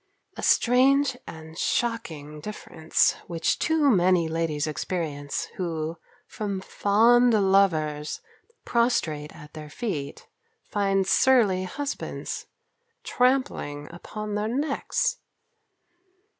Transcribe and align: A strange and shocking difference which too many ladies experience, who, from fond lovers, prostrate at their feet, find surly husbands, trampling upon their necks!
A 0.35 0.41
strange 0.41 1.15
and 1.27 1.55
shocking 1.59 2.39
difference 2.39 3.11
which 3.27 3.59
too 3.59 3.91
many 3.91 4.27
ladies 4.27 4.65
experience, 4.65 5.45
who, 5.57 5.97
from 6.25 6.59
fond 6.59 7.35
lovers, 7.35 8.19
prostrate 8.65 9.31
at 9.35 9.53
their 9.53 9.69
feet, 9.69 10.27
find 10.63 11.05
surly 11.05 11.65
husbands, 11.65 12.47
trampling 13.03 13.87
upon 13.93 14.33
their 14.33 14.47
necks! 14.47 15.17